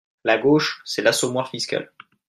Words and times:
La 0.23 0.39
gauche, 0.39 0.81
c’est 0.83 1.03
l’assommoir 1.03 1.49
fiscal. 1.51 1.91